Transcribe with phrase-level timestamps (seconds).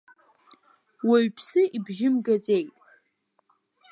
[1.09, 2.73] Уаҩԥсы ибжьы мгаӡеит.